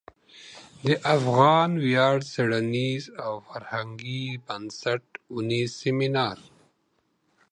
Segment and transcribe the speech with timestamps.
[0.85, 6.37] د افغان ویاړ څیړنیز او فرهنګي بنسټ او نیز سمینار